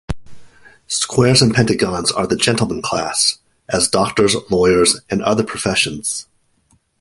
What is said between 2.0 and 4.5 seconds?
are the "gentlemen" class, as doctors,